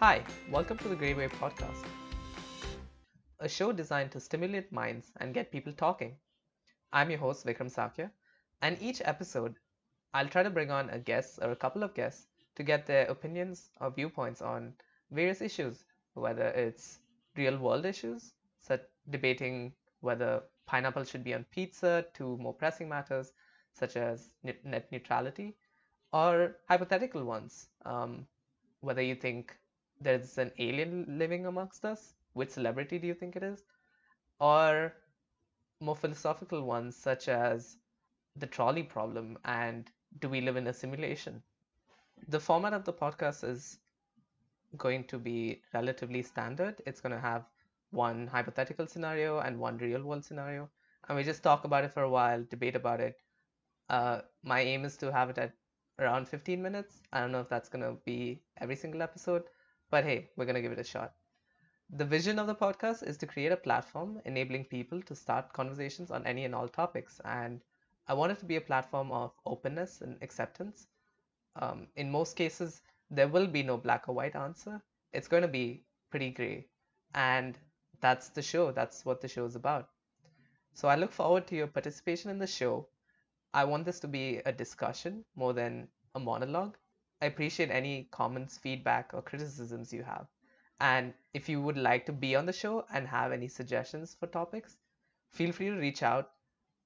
[0.00, 1.84] Hi, welcome to the Grey Wave Podcast,
[3.40, 6.14] a show designed to stimulate minds and get people talking.
[6.92, 8.12] I'm your host, Vikram Sakya,
[8.62, 9.56] and each episode,
[10.14, 13.06] I'll try to bring on a guest or a couple of guests to get their
[13.06, 14.74] opinions or viewpoints on
[15.10, 15.82] various issues,
[16.14, 17.00] whether it's
[17.36, 23.32] real world issues, such debating whether pineapple should be on pizza, to more pressing matters
[23.72, 25.56] such as net neutrality,
[26.12, 28.28] or hypothetical ones, um,
[28.80, 29.56] whether you think
[30.00, 33.64] there's an alien living amongst us, which celebrity do you think it is?
[34.40, 34.94] Or
[35.80, 37.76] more philosophical ones, such as
[38.36, 39.90] the trolley problem and
[40.20, 41.42] do we live in a simulation?
[42.28, 43.78] The format of the podcast is
[44.76, 46.80] going to be relatively standard.
[46.86, 47.44] It's going to have
[47.90, 50.68] one hypothetical scenario and one real world scenario.
[51.08, 53.16] And we just talk about it for a while, debate about it.
[53.88, 55.52] Uh, my aim is to have it at
[55.98, 57.02] around 15 minutes.
[57.12, 59.44] I don't know if that's going to be every single episode,
[59.90, 61.14] but hey, we're going to give it a shot.
[61.90, 66.10] The vision of the podcast is to create a platform enabling people to start conversations
[66.10, 67.20] on any and all topics.
[67.24, 67.60] And
[68.06, 70.86] I want it to be a platform of openness and acceptance.
[71.56, 74.82] Um, in most cases, there will be no black or white answer.
[75.12, 76.66] It's going to be pretty gray.
[77.14, 77.58] And
[78.00, 78.70] that's the show.
[78.70, 79.88] That's what the show is about.
[80.74, 82.88] So I look forward to your participation in the show.
[83.54, 86.76] I want this to be a discussion more than a monologue.
[87.20, 90.26] I appreciate any comments, feedback, or criticisms you have.
[90.80, 94.26] And if you would like to be on the show and have any suggestions for
[94.28, 94.76] topics,
[95.32, 96.30] feel free to reach out.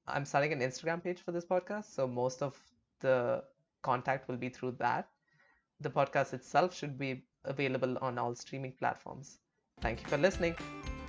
[0.06, 2.58] I'm starting an Instagram page for this podcast, so most of
[3.00, 3.44] the
[3.82, 5.08] contact will be through that.
[5.80, 9.38] The podcast itself should be available on all streaming platforms.
[9.80, 11.01] Thank you for listening.